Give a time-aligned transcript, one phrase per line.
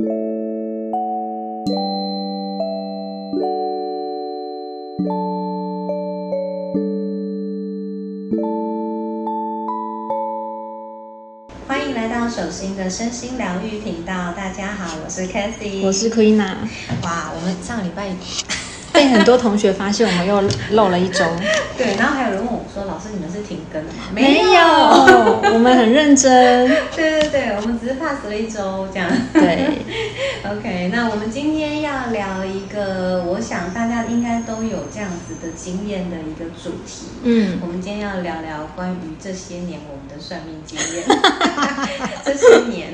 [0.00, 0.08] 欢
[11.86, 14.32] 迎来到手心的身心疗愈频道。
[14.34, 16.54] 大家好，我是 Cathy，我是 Queena。
[17.02, 18.08] 哇，我们上个礼拜
[18.92, 20.42] 被很多同学发现我们又
[20.72, 21.24] 漏了一周。
[21.78, 24.60] 对，然后还有人问我说：“老师，你们是停更了吗？”没有，
[25.54, 26.68] 我们很认真。
[26.94, 29.08] 对对对，我们只是 pass 了一周这样。
[29.32, 29.78] 对。
[30.50, 37.06] OK，那我们今天要聊一个，我想大家应该都有这样子的经验的一个主题。
[37.22, 41.04] 嗯，我们今天要聊聊关于这些年我们的算命经验。
[42.26, 42.92] 这些年，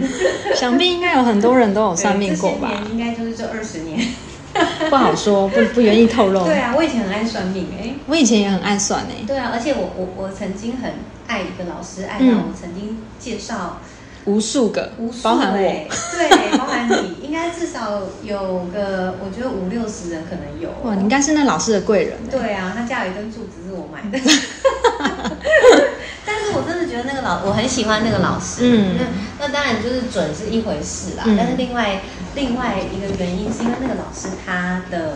[0.55, 2.69] 想必应该有很多人都有算命过吧？
[2.69, 4.07] 这些年应该就是这二十年。
[4.91, 6.45] 不好说，不不愿意透露。
[6.45, 10.93] 对啊，我以前很爱算命哎、我以前也很爱算哎、对啊，而且我我我曾经很
[11.27, 13.79] 爱一个老师，爱到嗯我曾经介绍
[14.27, 15.59] 无数个，无数、欸，包含我。
[15.59, 20.69] 对，包含你，应该至少有个，我觉得五六十人可能有。
[20.85, 22.31] 哇，你应该是那老师的贵人、欸。
[22.31, 24.19] 对啊，他家有一根柱子是我买的。
[26.27, 28.63] 但是我真的觉得那个老，我很喜欢那个老师。
[28.63, 32.01] 嗯那那当然就是准是一回事啦，嗯但是另外
[32.35, 35.16] 另外一个原因是因为那个老师他的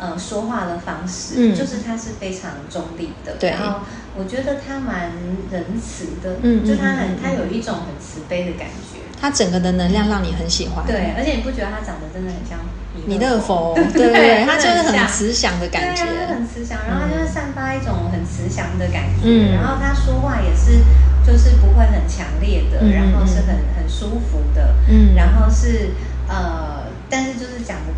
[0.00, 1.54] 呃说话的方式，嗯。
[1.54, 3.50] 就是他是非常中立的，对。
[3.50, 3.80] 然后
[4.16, 5.12] 我觉得他蛮
[5.50, 8.98] 仁慈的，嗯就他很他有一种很慈悲的感觉。
[9.20, 10.86] 他整个的能量让你很喜欢。
[10.86, 12.58] 对，而且你不觉得他长得真的很像
[13.06, 16.06] 弥勒佛，对对对对，他就是很慈祥的感觉。
[16.06, 19.52] 对啊，很慈祥，然后他就是散发一种很慈祥的感觉，嗯。
[19.52, 20.80] 然后他说话也是
[21.26, 25.14] 就是不会很强烈的，嗯然后是很很舒服的，嗯。
[25.14, 25.90] 然后是
[26.26, 27.92] 呃，但是就是讲的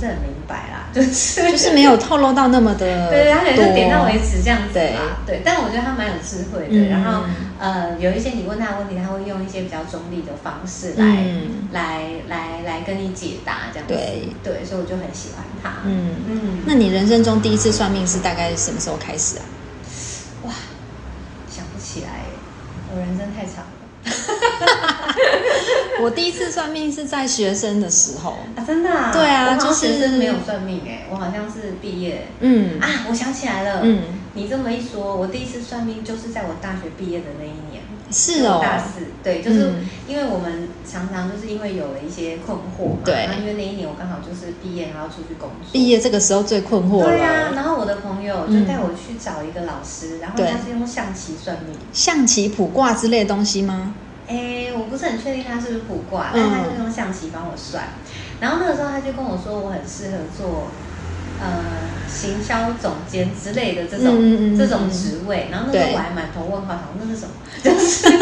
[0.00, 5.00] 是很明白啦， 就是就是没有透露到那么的 对，他可能就点到为止这样子对啦。
[5.26, 6.68] 对，但我觉得他蛮有智慧的。
[6.70, 7.22] 嗯然后
[7.60, 13.94] 呃，有一些你问他的问题，他会用一些比较中立的方式来、嗯来来来跟你解答这样子。
[13.94, 15.80] 对对，所以我就很喜欢他。
[15.84, 16.16] 嗯。
[16.26, 19.44] 嗯，那你人生中第一次算命是大概什么时候开始啊？
[20.44, 20.52] 哇，
[21.50, 22.24] 想不起来，
[22.94, 23.69] 我人生太长了
[26.02, 28.36] 我第一次算命是在学生的时候。
[28.56, 28.64] 啊！
[28.66, 29.10] 真的啊？
[29.12, 32.88] 对啊就是学生没有算命哎，我好像是毕业嗯啊。
[33.08, 34.02] 我想起来了，嗯，
[34.34, 37.82] 你这么一说，我第一次算命就是在我大学毕业的那一年。
[38.12, 53.94] 是哦，大四，对，就是嗯因为我们常常就是因为有了一些困惑嘛，对然后因为那一年我刚好就是毕业，然后出去工作，毕业这个时候最困惑对啊，然后我的朋友就带我去找一个老师，然后他是用象棋算命，象棋、卜卦之类的东西吗？
[54.30, 57.84] 哎，我不是很确定他是不是卜卦，嗯但是他就用象棋帮我算，
[58.40, 60.68] 然后那个时候他就跟我说我很适合做。
[61.42, 61.64] 呃，
[62.06, 67.32] 行销总监之类的这种、嗯嗯嗯这种职位，然后那时候我还满头问号，想说那是什么？
[67.64, 68.12] 就 是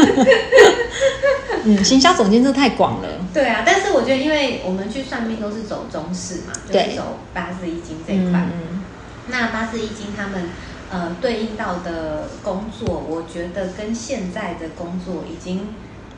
[1.67, 3.09] 嗯，行销总监这太广了。
[3.35, 8.39] 对啊，但是我觉得，因为我们去算命都是走中式嘛，就是走八字易经这一块。
[8.53, 8.85] 嗯
[9.27, 10.51] 那八字易经他们
[10.89, 15.75] 呃对应到的工作，我觉得跟现在的工作已经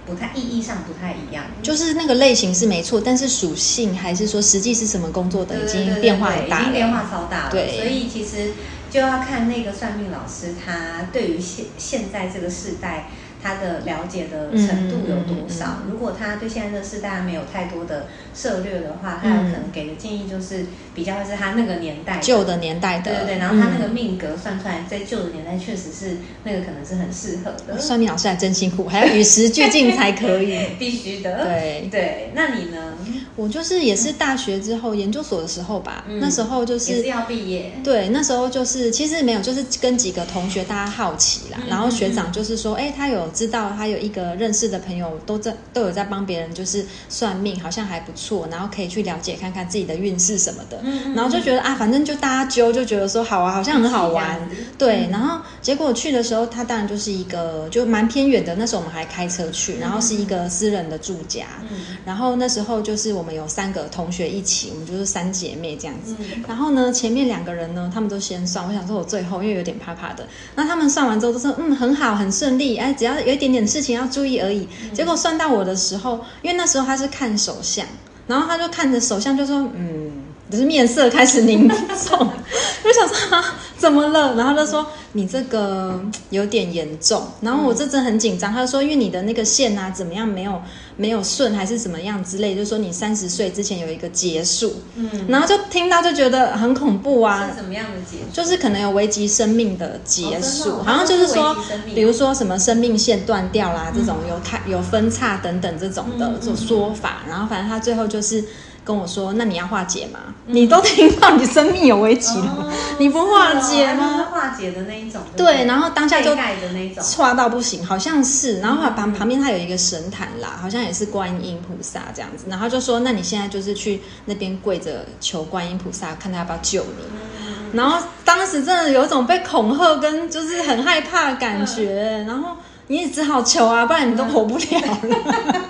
[0.06, 1.44] 不太意义上不太一样。
[1.62, 6.62] 就是那个类型是没错，但是属性还是说实际是什么工作的，已经变化很大了。
[6.62, 7.50] 已经变化超大了。
[7.50, 8.52] 对所以其实
[8.90, 13.10] 就要看那个算命老师他对于现现在这个时代。
[13.42, 15.78] 他的了解的程度有多少？
[15.90, 30.58] 如果他对现在的世代没有太多的涉略的话，他有可能给的建议就是比较是他那个年代的旧的年代的，对对对，然后他那个嗯命格算出来，在旧的年代确实是那个可能是很适合的，算命老师还真辛苦，还要与时俱进才可以。
[30.78, 31.44] 必须的。
[31.44, 32.94] 对对，那你呢？
[33.40, 37.72] 我就是也是大学之后研究所的时候吧，嗯那时候就是也是要毕业。
[37.82, 54.38] 对，那时候就是其实没有，就是跟几个同学大家好奇啦，嗯然后学长就是说，哎、他有知道他有一个认识的朋友都在都有在帮别人就是算命，好像还不错，然后可以去了解看看自己的运势什么的，嗯然后就觉得啊，反正就大家揪，就觉得说好啊，好像很好玩。
[54.76, 61.96] 对，然后结果去的时候，他当然就是一个就蛮偏远的，那时候我们还开车去，然后是一个私人的住家，嗯。
[62.04, 66.14] 然后那时候就是我们有三个同学一起，我们就是三姐妹这样子。
[66.18, 70.26] 嗯然后呢，前面两个人呢，他们都先算，我想说我最后，因为有点怕怕的。
[70.54, 74.68] 那他们算完之后都说，嗯，很好，很顺利，哎，只要有一点点事情要注意而已。
[74.92, 77.86] 结果算到我的时候，因为那时候他是看手相，
[78.26, 80.10] 然后他就看着手相就说，嗯，
[80.50, 83.44] 就是面色开始凝重， 我想说啊，
[83.78, 84.34] 怎么了？
[84.34, 86.00] 然后他就说你这个
[86.30, 88.52] 有点严重，然后我这真很紧张。
[88.52, 90.60] 他就说因为你的那个线啊怎么样没有
[90.96, 97.48] 没有顺还是怎么样之类，就说你三十岁之前有一个结束，嗯，然后就听到就觉得很恐怖啊。
[97.50, 98.24] 是，什么样的结束？
[98.32, 101.56] 就是可能有危及生命的结束，好像就是说
[101.94, 108.44] 比如说什么生命线断掉啦，这种有太有分叉等等这种的这种说法，然后反正他最后就是
[108.84, 110.18] 跟我说，那你要化解吗？
[110.46, 112.66] 你都听到你生命有危机了
[112.98, 114.26] 你不化解吗？
[114.32, 116.42] 化解的那一种，对不然后当下就的
[116.72, 127.04] 那种，差到不行，好像是，然后旁嗯旁边他有一个神坛啦，好像也是观音菩萨这样子，然后就说，那你现在就是去那边跪着求观音菩萨，看他要不要救你。
[127.12, 132.56] 嗯然后当时真的有一种被恐吓跟就是很害怕的感觉，然后
[132.88, 135.60] 你也只好求啊，不然你都活不了了。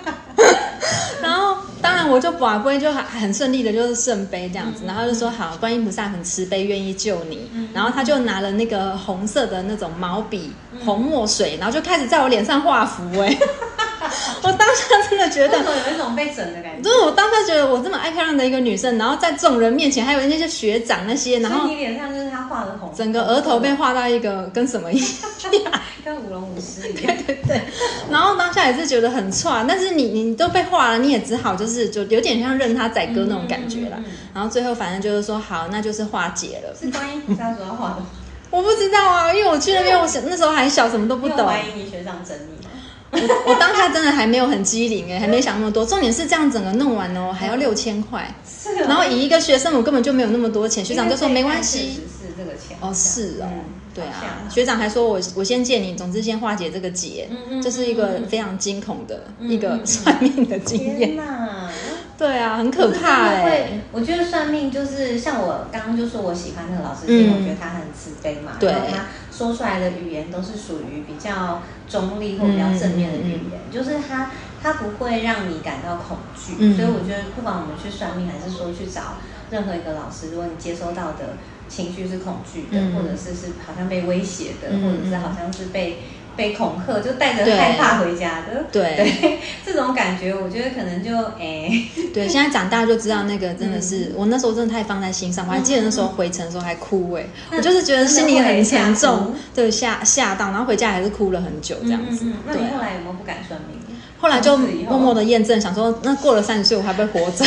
[2.11, 7.49] 我就把杯就很很顺利的就是圣杯这样子，然后就说好，观音菩萨很慈悲，愿意救你。
[7.73, 10.51] 然后他就拿了那个红色的那种毛笔
[10.83, 13.37] 红墨水，然后就开始在我脸上画符哎、
[14.51, 16.83] 我当下真的觉得有一种被整的感觉？
[16.83, 24.99] 就是我当时觉得我这么爱漂亮的一个女生，然后在众人面前，还有那些学长那些，然后你脸上就是他画的红，整个额头被画到一个跟什么一
[25.63, 25.71] 样，
[26.03, 27.15] 跟舞龙舞狮一样。
[27.25, 27.61] 对对对。
[28.09, 33.97] 然后当下也是觉得很差，但是你你都被画了，你也只好就是就有点像任他宰割那种感觉了。
[33.97, 36.75] 嗯嗯嗯嗯然后最后反正就是说好，那就是化解了。
[36.79, 37.97] 是观音菩萨说要画的，
[38.49, 41.37] 我不知道啊，因为我去那边，我小那时候还小，什么都不懂。
[41.37, 42.60] 你有怀疑你学长整你吗？
[43.11, 45.85] 我我当下真的还没有很机灵哎，还没想那么多。
[45.85, 48.33] 重点是这样整个弄完哦，还要六千块。
[48.47, 51.93] 是哦然后以一个学生，我根本就没有那么多钱，学长就说没关系。
[51.93, 53.63] 是这个钱哦，是哦，嗯
[53.93, 61.15] 对啊，学长还说我我先借你，总之先化解这个结，嗯嗯这是一个非常惊恐的嗯一个算命的经天验。
[61.17, 61.69] 哪！
[62.17, 69.05] 对啊，很可怕哎、会，我觉得算命就是像我刚刚就说我喜欢那个老师，嗯因为我觉得他很慈悲嘛，对然后他
[69.41, 74.29] 说出来的语言都是属于比较中立或比较正面的语言，就是他
[74.61, 76.75] 他不会让你感到恐惧，嗯。
[76.75, 79.15] 所以我觉得不管我们去算命，还是说去找
[79.49, 82.93] 任何一个老师，如果你接收到的情绪是恐惧的，嗯。
[82.93, 86.03] 或者是是好像被威胁的，嗯或者是好像是被
[86.41, 91.69] 被恐吓，就带着害怕回家的，对 对，这种感觉，我觉得可能就哎。
[92.11, 102.53] 对，现在长大就知道那个真的是，嗯我那时候真的太放在心上，我还记得那时候回程的时候还哭哎、嗯我就是觉得心里很沉重哭，对，吓吓到，然后回家还是哭了很久这样子，那。
[102.55, 103.79] 你后来有没有不敢算命？
[104.21, 107.43] 后来就默默的验证，想说那过了三十岁我还不会活着，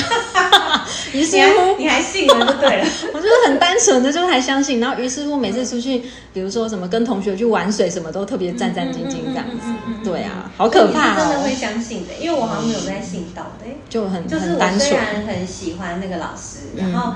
[1.15, 2.87] 于是乎还你还信了就对了。
[3.15, 4.81] 我就是很单纯的，就是还相信。
[4.81, 9.95] 然后于是乎每次出去，比如说什么跟同学去玩水，什么都特别战战兢兢这样子嗯嗯嗯嗯嗯。
[10.01, 13.67] 嗯对啊，好可怕哦，真的会相信的，因为我好像没有在信道的。
[13.89, 14.79] 就很就是我。
[14.79, 17.15] 虽然很喜欢那个老师，嗯然后。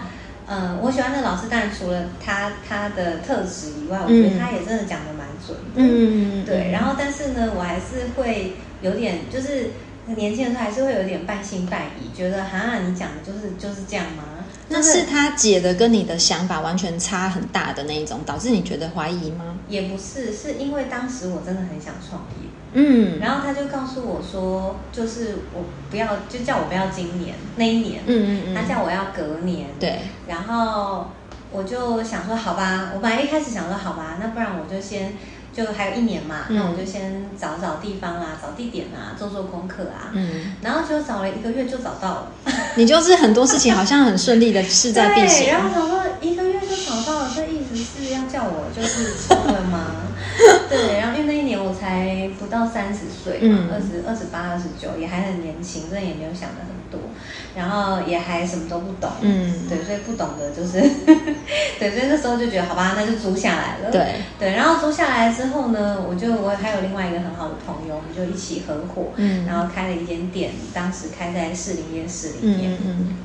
[0.51, 5.75] 嗯，我喜欢那个老师，当然除了他他的特质以外，我觉得他也真的讲的蛮准的。
[5.75, 9.71] 嗯，对，然后但是呢，我还是会有点，就是
[10.07, 14.25] 年轻的时候还是会有点半信半疑，觉得哈，你讲的就是就是这样吗？
[14.71, 19.57] 那是他解的跟你的想法完全差很大的那一种，导致你觉得怀疑吗？
[19.69, 31.11] 也不是，是因为当时我真的很想创业，嗯然后他就告诉我说，就是我不要，就叫我不要今年那一年，嗯嗯嗯，他叫我要隔年，对，然后
[31.51, 35.15] 我就想说，好吧，我本来一开始想说，好吧，那不然我就先。
[35.67, 36.57] 就还有一年嘛，嗯。
[36.57, 42.33] 那我就先找找地方啊，找地点啊，做做功课啊，嗯，然后就找了一个月就找到了，
[42.77, 45.49] 你就是很多事情好像很顺利的势在必对，行。
[45.49, 45.63] 然。
[45.63, 49.87] 后想说一个月就找到了，这意思是要叫我就是结婚吗？
[50.71, 57.00] 对，然后因为那一年我才不到三十岁嘛嗯，二十二十八、二十九，也还很年轻，真的也没有想的很多，
[57.57, 60.80] 然后也还什么都不懂，嗯对，所以不懂的就是，
[61.78, 73.16] 对，所以那时候就觉得好吧，那就租下来了，对，对，然后租下来之后呢，我就我还有另外一个很好的朋友，我们就一起合伙，嗯然后开了一间店，当时开在士林夜市里嗯面，嗯嗯，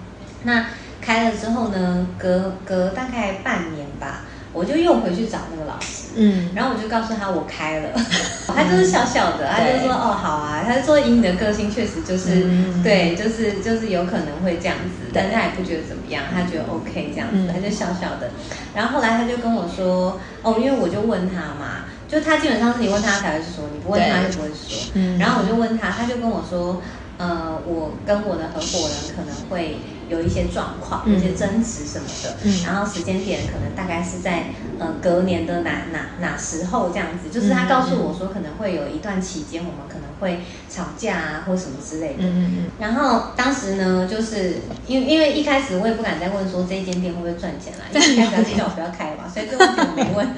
[0.44, 0.66] 那
[1.02, 4.22] 开了之后呢，隔隔大概半年吧，
[4.54, 6.04] 我就又回去找那个老师。
[6.16, 7.90] 嗯，然后我就告诉他我开了，
[8.48, 12.84] 他就是笑笑的，他就说哦好啊，他就说以你的个性确实就是、嗯。
[12.84, 15.24] 对，就是就是有可能会这样子，对。
[15.24, 17.50] 但他也不觉得怎么样，他觉得 OK 这样子，嗯。
[17.52, 18.30] 他就笑笑的。
[18.76, 24.92] 然后后来他就跟我说哦，因为我就问他嘛，就他基本上是你问他才会说，你不问他就不会说。
[24.94, 25.18] 嗯。
[25.18, 26.80] 然后我就问他，他就跟我说，
[27.18, 29.78] 呃，我跟我的合伙人可能会
[30.14, 34.46] 有一些状况，一些争执什么的，嗯然后时间点可能大概是在
[34.80, 42.24] 呃隔年的哪哪哪时候这样子，就是他告诉我说可能会有一段期间我们可能会吵架啊或什么之类的。
[42.24, 50.28] 嗯嗯然后当时呢，就是因为因为一开始我也不敢再问说这一间店会不会赚钱啦， 因为一开始他就叫我不要开嘛，所以这个问题我没问。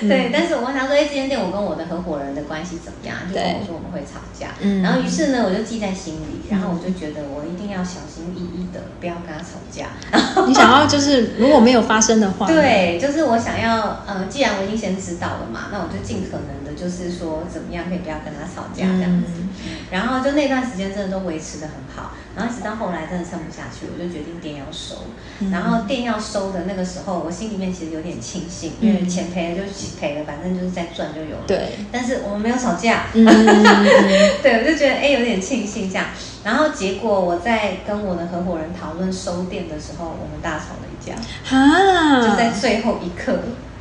[0.00, 3.16] 对，但是我问他说，哎，这间店我跟我的合伙人的关系怎么样？
[3.28, 4.48] 就跟我说我们会吵架。
[4.60, 9.86] 嗯然后于是呢，我就记在心里，然后我就觉得我一定要小心翼翼的，不要跟他吵架。
[10.10, 19.28] 嗯， 你想要就是如果没有发生的话，，对，就是我想要，呃，既然我已经先知道了嘛，那我就尽可能的，就是说怎么样可以不要跟他吵架这样子。
[19.36, 19.48] 嗯
[19.90, 25.04] 然后就那段时间真的都维持的很好，然后直到后来真的撑不下去，我就决定店要收。
[25.40, 29.62] 嗯然后店要收的那个时候，我心里面其实有点庆幸，因为嗯钱赔了就
[30.00, 31.42] 赔了，反正就是再赚就有了。。
[31.46, 36.06] 对，但是我们没有吵架， 对，我就觉得哎有点庆幸这样。
[36.44, 43.38] 然后结果我在跟我的合伙人讨论收店的时候，我们大吵了一架，哈，就在最后一刻。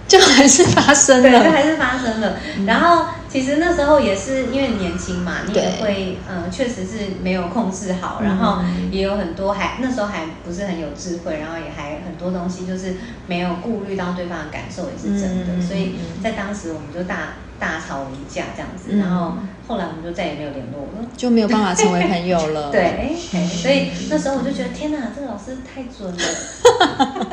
[0.10, 1.22] 就还是发生了。
[1.22, 2.36] 对，就了，还是发生了。
[2.66, 5.84] 然后其实那时候也是因为年轻嘛，你也对。
[5.84, 8.26] 会，嗯，确实是没有控制好，嗯。
[8.26, 8.58] 然后
[8.90, 12.96] 也有很多还那时候还不是很有智慧，然后也还很多东西就是
[13.28, 15.54] 没有顾虑到对方的感受，也是真的。
[15.54, 18.98] 嗯所以嗯在当时我们就大大吵了一架这样子，嗯。
[18.98, 19.34] 然后
[19.70, 21.08] 后来我们就再也没有联络了。
[21.16, 22.72] 就没有办法成为朋友了。
[22.74, 23.16] 对，
[23.62, 26.18] 所以那时候我就觉得天哪，这个老师太准了，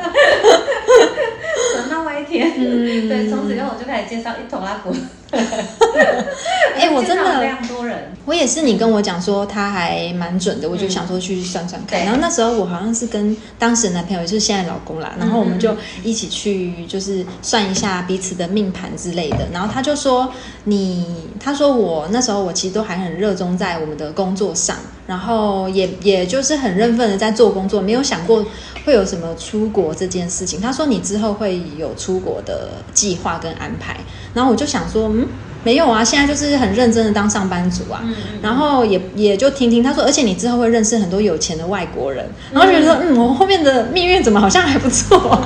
[1.73, 2.53] 准到歪天。
[2.55, 4.93] 嗯对，从此以后我就开始介绍一头拉骨。
[6.77, 8.13] 哎我真的介绍了非常多人。
[8.25, 11.99] 我也是，你跟我讲说他还蛮准的，我就想说去算算看。
[11.99, 19.47] 对然后那时候我好像是跟当时的男朋友，就是现在老公啦，然后我们就嗯一起去就是算一下彼此的命盘之类的。
[19.51, 20.31] 然后他就说
[20.65, 21.05] 你，
[21.39, 24.75] 他说我那时候我其实都还很热衷在我们的工作上，
[25.07, 28.45] 然后也也就是很认份的在做工作，没有想过
[28.85, 30.59] 会有什么出国这件事情。
[30.61, 33.97] 他说你之后会有出国的计划跟安排，
[34.37, 35.25] 然后我就想说，嗯，
[35.63, 38.01] 没有啊，现在就是很认真的当上班族啊。
[38.05, 45.41] 嗯然后也也就听听他说，而且你之后会认识很多有钱的外国人，然后觉得说，嗯，我后面的命运怎么好像还不错。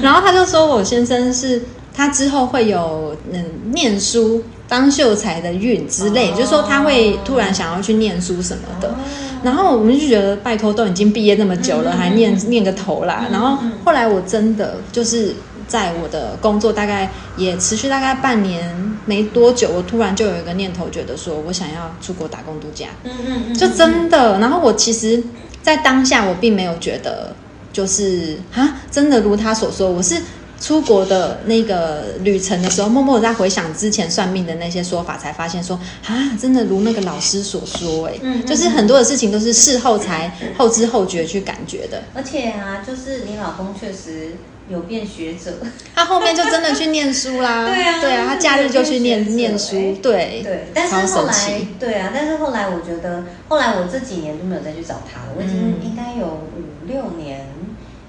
[0.00, 1.60] 然后他就说我先生是
[1.92, 8.88] 他之后会有嗯念书当秀才的运之类，哦就是说他会突然想要去念书什么的。
[8.88, 8.94] 哦
[9.40, 13.26] 然后我们就觉得，拜托，都已经毕业那么久了，还念念个头啦。
[13.28, 15.32] 嗯然后嗯后来我真的就是
[15.68, 18.74] 在我的工作大概也持续大概半年
[19.06, 24.40] 没多久，我突然就有一个念头，觉得说我想要出国打工度假，嗯嗯嗯，就真的。
[24.40, 25.22] 然后我其实，
[25.62, 27.32] 在当下我并没有觉得
[27.72, 30.16] 就是啊，真的如他所说，我是。
[30.60, 42.02] 出国的那个旅程的时候，默默在回想之前算命的那些说法，才发现说啊，真的如那个老师所说、欸，哎、嗯嗯就是很多的事情都是事后才后知后觉去感觉的。
[42.12, 44.32] 而且啊，就是你老公确实
[44.68, 45.56] 有变学者，
[45.94, 51.34] 他后面就真的去念书啦， 对啊对啊，他假日就去念念书对对，但是后来
[51.78, 55.74] 对啊，但是后来我觉得，后来我这几年都没有再去找他了，我已经嗯。
[55.84, 57.46] 应该有五六年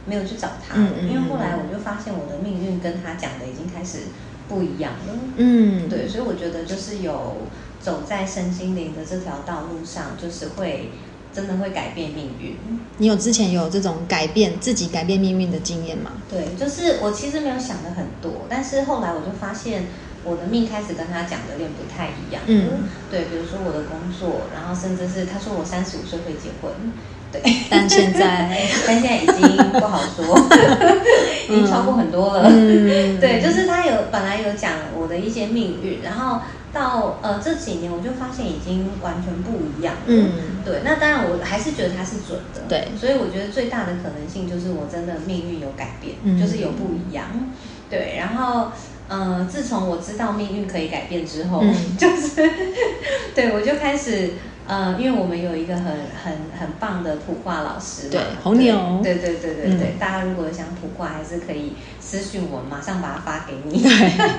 [0.05, 3.99] 没有去找他了，因为后来我就发现我的命运跟他讲的已经开始
[4.47, 5.13] 不一样了。
[5.37, 7.37] 嗯，对，所以我觉得就是有
[7.79, 10.89] 走在身心灵的这条道路上，就是会
[11.39, 12.53] 真的会改变命运。
[12.97, 16.11] 你有之前有这种改变自己改变命运的经验吗？
[16.29, 19.87] 对，就是我其实没有想的很多，但是后来我就发现
[20.25, 22.41] 我的命开始跟他讲的有点不太一样。
[22.45, 26.69] 嗯，对，比如说我的工作，然后甚至是他说我三十五岁会结婚，
[27.31, 30.37] 对，但现在， 但现在已经不好说，
[31.47, 32.49] 已经超过很多了。
[32.51, 36.41] 嗯，对，就是他有本来有讲我的一些命运，然后
[36.73, 40.01] 到呃这几年我就发现已经完全不一样了。
[40.07, 40.31] 嗯，
[40.63, 42.61] 对，那当然我还是觉得它是准的。
[42.67, 47.25] 对所以我觉得最大的可能性就是我真的命运有改变，嗯就是有不一样。
[47.89, 48.71] 对，然后
[49.07, 52.49] 呃，自从我知道命运可以改变之后，嗯 就是
[53.33, 54.31] 对我就开始。
[54.69, 55.85] 呃，因为我们有一个很
[56.23, 58.99] 很很棒的普卦老师嘛，对红牛。
[59.03, 59.99] 对对对对对对，嗯。
[59.99, 63.91] 大家如果想普卦，还是可以私信我，马上把它发给你，对，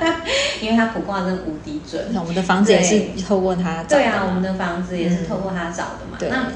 [0.62, 2.14] 因为他普卦真的无敌准。
[2.14, 6.16] 我们的房子也是透过他找的对啊，我们，的房子也是嗯透过他找的嘛。
[6.16, 6.28] 对。
[6.28, 6.46] 那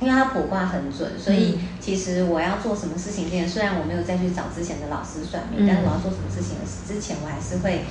[0.00, 1.68] 因为他卜卦很准，所以嗯。
[1.80, 5.62] 其实我要做什么事情之前，虽然我没有再去找之前的老师算嗯。
[5.62, 6.54] 命，但是我要做什么事情
[6.86, 7.82] 之前，我还是会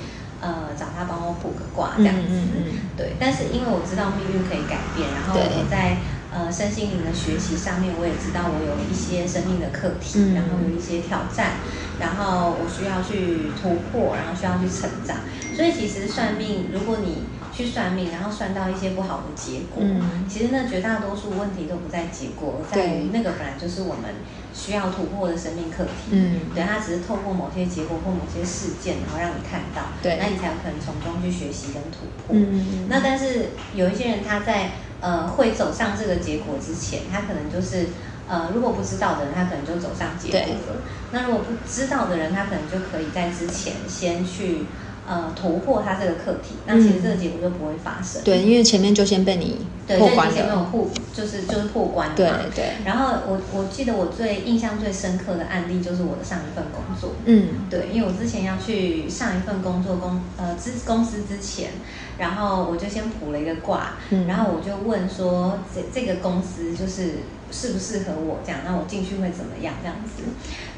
[0.42, 2.20] 呃找他帮我卜个卦这样子。
[2.28, 5.96] 嗯嗯嗯对，但是因为我知道命运可以改变，然后我在
[6.34, 10.34] 呃身心灵的学习上面，我也知道我有一些生命的课题，嗯。
[10.34, 11.60] 然后有一些挑战，
[12.00, 15.18] 然后我需要去突破，然后需要去成长。
[15.54, 20.24] 所以其实算命，如果你去算命，然后算到一些不好的结果，嗯。
[20.26, 24.24] 其实那绝大多数问题都不在结果，在于那个本来就是我们
[24.54, 26.16] 需要突破的生命课题。
[26.16, 26.40] 嗯。
[26.54, 30.16] 对，它只是透过某些结果或某些事件，然后让你看到，对。
[30.18, 32.34] 那你才有可能从中去学习跟突破。
[32.34, 32.88] 嗯。
[32.88, 34.70] 那但是有一些人他在
[35.02, 37.88] 呃会走上这个结果之前，他可能就是
[38.28, 40.80] 呃如果不知道的人，他可能就走上结果了。
[41.10, 44.64] 那如果不知道的人，他可能就可以在之前先去
[45.06, 48.22] 呃突破他这个课题，那其实这个结果就不会发生。
[48.22, 52.30] 对，因为前面就先被你对，破关就已经前面有了，破，就是就是破关了对。
[52.54, 57.12] 对，然后我我记得我最印象最深刻的案例就是我的上一份工作。
[57.24, 61.70] 嗯对，因为我之前要去上一份工作公呃之公司之前，
[62.18, 67.14] 然后我就先卜了一个卦，嗯然后我就问说这这个公司就是
[67.50, 70.22] 适不适合我这样，那我进去会怎么样这样子？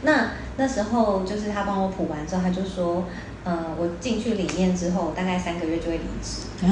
[0.03, 3.05] 那那时候就是他帮我卜完之后，他就说，
[3.45, 6.41] 呃，我进去里面之后，大概三个月就会离职。
[6.63, 6.71] 啊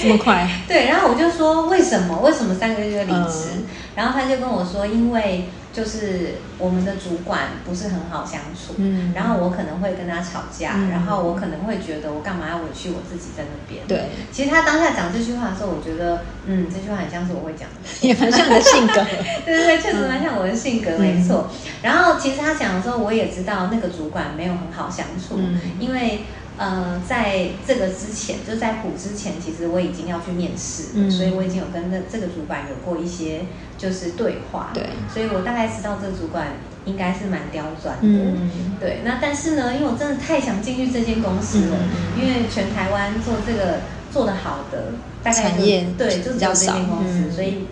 [0.00, 2.18] 这么快， 对，然后我就说为什么？
[2.20, 3.48] 为什么三个月就离职？
[3.56, 5.48] 嗯然后他就跟我说，因为
[5.78, 13.86] 就是我们的主管不是很好相处，嗯然后我可能会跟他吵架，嗯然后我可能会觉得我干嘛要委屈我自己在那边？
[13.86, 17.76] 对，其实他当下讲这句话的时候，我觉得，嗯，这句话很像是我会讲的。
[18.00, 18.94] 也蛮像你的性格，
[19.46, 21.48] 对对对，确实蛮像我的性格，嗯没错。
[21.80, 26.24] 然后其实他讲的时候，我也知道那个主管没有很好相处，嗯因为
[26.58, 33.42] 呃，在这个之前，就在普之前，其实我已经要去面试，嗯所以我已经有跟那这个主管有过一些
[33.78, 36.48] 就是对话，对，所以我大概知道这个主管
[36.84, 38.02] 应该是蛮刁钻的。
[38.02, 38.50] 嗯
[38.80, 43.78] 对，那但是呢，因为我真的太想进去这间公司了，嗯因为全台湾做这个
[44.12, 47.66] 做得好的，大概就产业对，就只有这间公司，嗯所以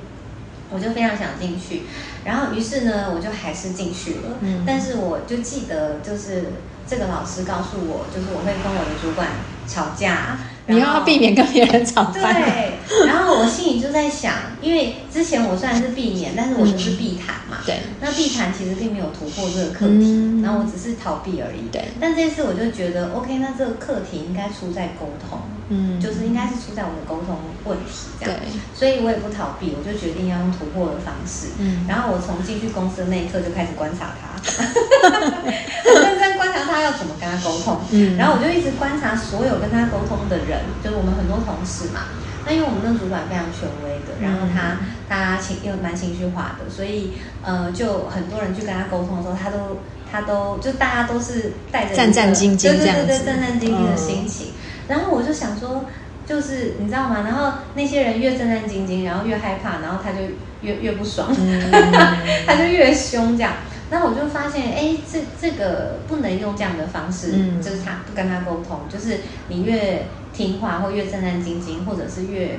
[0.70, 1.82] 我就非常想进去。
[2.24, 4.38] 然后于是呢，我就还是进去了。
[4.42, 6.44] 嗯但是我就记得，就是
[6.88, 9.28] 这个老师告诉我，就是我会跟我的主管
[9.66, 17.59] 吵架，你然后要避免跟别人吵架，对，然后我心里就在想，因为之前我虽然是避免，但是我就是避谈嘛。
[17.66, 21.68] 对那避谈其实并没有突破这个课题，嗯然后我只是逃避而已。
[21.73, 28.38] 对但这次我就觉得，OK，那这个课题应该出在沟通，嗯就是应该是出在我的沟通问题这样。
[28.38, 31.49] 对，所以我也不逃避，我就决定要用突破的方式。
[31.59, 34.38] 嗯然后我从进去公司的那一刻就开始观察他，
[35.90, 37.80] 我认真观察他要怎么跟他沟通。
[37.90, 42.06] 嗯然后我就一直观察所有跟他沟通的人，就是我们很多同事嘛。
[42.46, 54.48] 那因为我们那个主管非常权威的，然后他、他情又蛮情绪化的，所以呃，就很多人去跟他沟通的时候，他都他都就大家都是带着战战兢兢对对对对，战战兢兢的嗯心情。
[54.86, 55.86] 然后我就想说，
[56.24, 57.22] 就是你知道吗？
[57.24, 60.18] 然后那些人越战战兢兢，然后越害怕，然后他就
[60.60, 61.70] 越越不爽，嗯
[62.46, 63.54] 他就越凶这样。
[63.90, 69.18] 然后我就发现，哎，这这个不能用这样的方式，嗯就是他不跟他沟通，就是
[69.49, 72.58] 你越听话或越战战兢兢，或者是越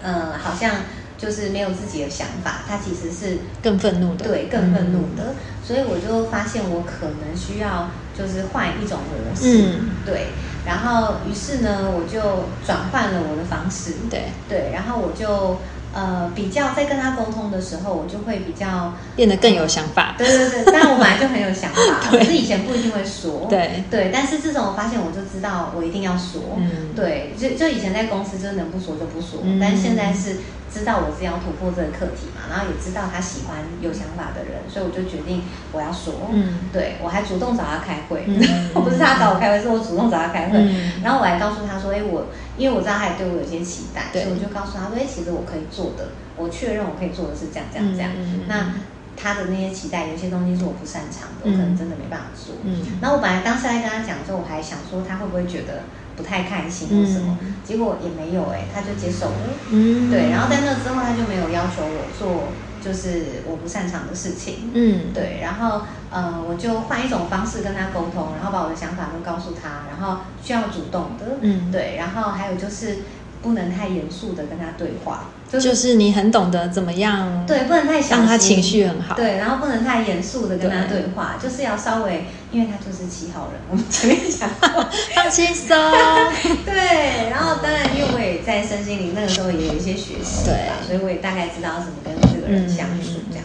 [0.00, 0.76] 呃好像
[1.18, 5.34] 就是没有自己的想法，他其实是更愤怒的，对更愤怒的。
[5.62, 9.90] 所以我就发现我可能需要就是换一种模式，嗯。
[10.04, 10.34] 对。
[10.64, 12.20] 然后于是呢，我就
[12.64, 15.60] 转换了我的方式，嗯，对，对，然后我就
[15.94, 23.46] 呃比较在跟他沟通的时候，我就会比较变得更有想法，对对对，但我本来就很有想法，对 可是以前不一定会说。
[23.48, 26.56] 对对，但是自从我发现，我就知道我一定要说。
[26.58, 30.36] 嗯对，就就以前在公司就是能不说就不说，嗯但是现在是
[30.74, 36.26] 知道我是要突破这个课题嘛，然后也知道他喜欢有想法的人，所以我就决定我要说。
[36.32, 38.26] 嗯对我还主动找他开会，
[38.74, 40.58] 不是他找我开会，是我主动找他开会。
[40.58, 42.26] 嗯然后我还告诉他说，哎，我
[42.58, 48.10] 因为我知道他也对我有些期待，所以我就告诉他说，哎，其实我可以做的，我确认我可以做的是这样这样这样。
[48.48, 48.74] 那
[49.16, 52.56] 他的那些期待，有些东西是我不擅长的，我可能真的没办法做。
[52.64, 55.84] 嗯然后我本来当时在跟他讲的时候，我还想说他会不会觉得
[56.16, 59.36] 不太开心或什么，嗯结果也没有哎、他就接受了。
[59.70, 60.10] 嗯。
[60.10, 64.70] 对，然后在那之后，他就没有要求我做就是我不擅长的事情。
[64.74, 65.12] 嗯。
[65.14, 71.70] 对，然后呃，我就换一种方式跟他沟通，然后把我的想法都告诉他，然后需要主动的，嗯。
[71.72, 72.98] 对，然后还有就是
[73.42, 81.00] 不能太严肃的跟他对话，就是、就是你很懂得怎么样，对，不能太让他情绪很好，对，然后不能太严肃的跟他对。
[81.02, 82.24] 对话，就是要稍微，
[82.54, 85.76] 因为他就是七号人， 我们前面讲过，放轻松，
[86.64, 93.44] 对，然后当然因为我也在身心灵那个时候也有一些学习对吧，所以我也大概知道怎么跟这个人相处嗯这样。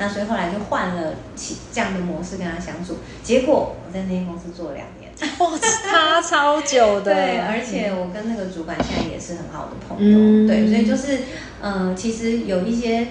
[0.00, 7.14] 那所以后来就换了其这样的模式跟他相处，结果我在那间公司做了两年，哇，差超久的。
[7.14, 10.18] 对，而且我跟那个主管现在也是很好的朋友。
[10.18, 11.18] 嗯对，所以就是，
[11.62, 13.08] 嗯、其实有一些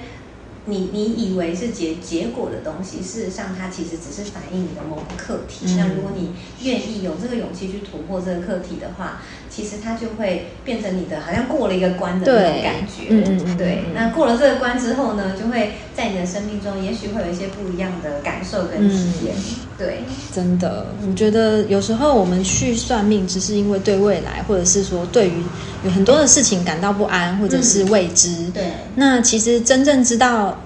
[0.70, 5.66] 你你以为是结结果的东西，事实上它其实只是反映你的某个课题。
[5.66, 13.08] 嗯那如果你愿意有这个勇气去突破这个课题的话，其实它就会变成你的好像过了一个关的那种感觉。
[13.10, 19.36] 嗯嗯嗯对嗯，那过了这个关之后呢，就会在你的生命中，也许会有一些不一样的感受跟体验。
[19.78, 20.00] 对，
[20.34, 25.44] 真的，我觉得有时候我们去算命，只是因为对未来，或者是说对于
[25.84, 28.50] 有很多的事情感到不安，或者是未知。
[28.54, 28.72] 对。
[28.96, 30.60] 那其实真正知道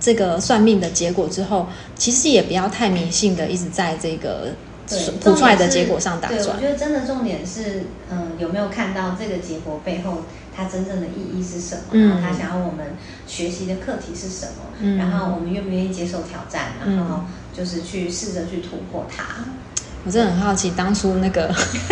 [0.00, 4.48] 这个算命的结果之后，其实也不要太迷信的，一直在这个
[4.88, 6.58] 对，谱出来的结果上打对，我转。
[6.58, 10.22] 觉得真的重点是，嗯，有没有看到这个结果背后
[10.56, 11.82] 它真正的意义是什么？
[11.92, 12.86] 嗯然后他想要我们
[13.26, 14.62] 学习的课题是什么？
[14.80, 16.72] 嗯然后我们愿不愿意接受挑战？
[16.84, 17.20] 嗯然后
[17.56, 19.24] 就是去试着去突破它。
[20.06, 21.50] 我真的很好奇，当初那个、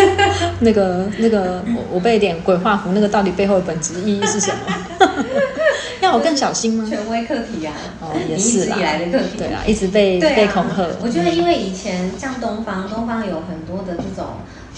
[0.61, 4.85] 那个、那个，我我被点鬼画符，那个到底背后的本质意义是什么？
[6.03, 6.85] 要我更小心吗？
[6.87, 7.73] 权威课题啊，
[8.03, 10.87] 哦， 也是啦直以来的课题，对啊，一直被、啊被恐吓。
[11.01, 14.27] 我觉得，因为以前像东方，东方有很多的这种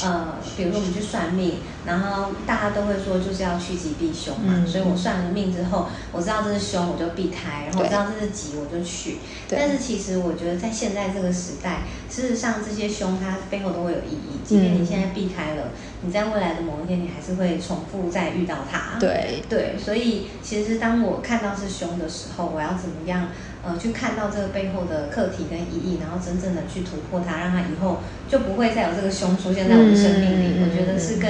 [0.05, 1.55] 呃，比如说我们去算命，
[1.87, 9.19] 然后大家都会说就是要趋吉避凶嘛，嗯所以我算了命之后，我知道这是凶，我就避开；然后我知道这是吉，我就去。
[9.49, 15.69] 对但是其实我觉得在现在这个时代，事实上这些凶它背后都会有意义，即便你现在避开了，
[16.03, 18.99] 你在未来的某一天，你还是会重复再遇到它。
[18.99, 23.29] 对，对，所以其实当我看到是凶的时候，我要怎么样
[23.63, 30.47] 呃去看到这个背后的课题跟意义，然后真正的去突破它，让它以后就不会再有这个凶出现在我的生命里。
[30.53, 31.29] 嗯我觉得是更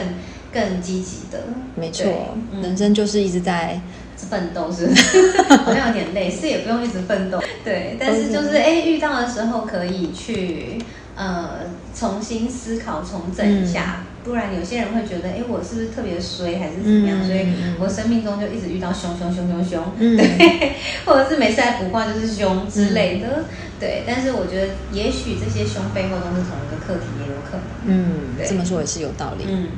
[0.55, 1.41] 更积极的。
[1.75, 3.81] 没错，嗯人生就是一直在
[4.17, 5.43] 奋斗是不是？
[5.65, 7.43] 好像有点累，是也不用一直奋斗。
[7.65, 10.79] 对，但是就是哎，遇到的时候可以去
[11.17, 11.61] 呃
[11.95, 14.05] 重新思考、重整一下。
[14.25, 17.19] 不然有些人会觉得，哎，我是不是特别衰，还是怎么样？
[17.21, 17.47] 嗯所以
[17.79, 20.73] 我生命中就一直遇到凶凶凶凶凶，嗯对，
[21.05, 23.45] 或者是每次来卜卦就是凶之类的，
[23.79, 24.03] 对。
[24.07, 27.85] 但是我觉得，也许这些凶背后都是同一个课题，也有可能。
[27.85, 29.45] 嗯，对这么说也是有道理。
[29.47, 29.69] 嗯，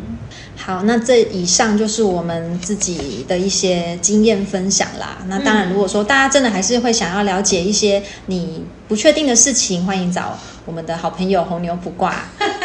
[0.57, 5.19] 好，那这以上就是我们自己的一些经验分享啦。
[5.29, 12.25] 那当然，嗯如果说大家真的还是会想要了解一些你不确定的事情，欢迎找我们的好朋友红牛卜卦，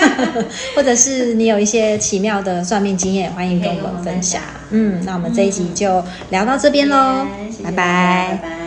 [0.76, 4.42] 或者是你有一些奇妙的算命经验，欢迎跟我们分享。
[4.72, 7.28] 嗯，那我们这一集就聊到这边喽，
[7.64, 8.61] 拜拜。